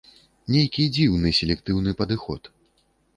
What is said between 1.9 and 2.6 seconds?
падыход.